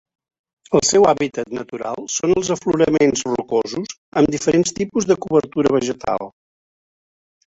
[0.77, 6.27] El seu hàbitat natural són els afloraments rocosos amb diferents tipus de cobertura vegetal.